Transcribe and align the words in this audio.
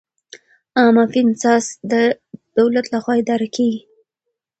عامه 0.79 1.05
فینانس 1.13 1.65
د 1.91 1.93
دولت 2.57 2.85
لخوا 2.93 3.13
اداره 3.21 3.47
کیږي. 3.55 3.81